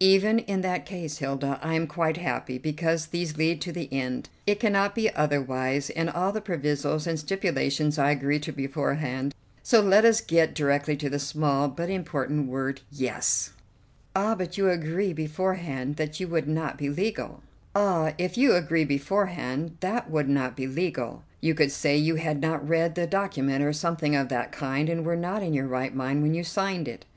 [0.00, 4.28] "Even in that case, Hilda, I am quite happy, because these lead to the end.
[4.44, 9.80] It cannot be otherwise, and all the provisos and stipulations I agree to beforehand, so
[9.80, 13.52] let us get directly to the small but important word 'Yes!'"
[14.16, 16.76] "Ah, if you agreed beforehand that would not
[20.56, 21.24] be legal.
[21.40, 25.06] You could say you had not read the document, or something of that kind, and
[25.06, 27.04] were not in your right mind when you signed it."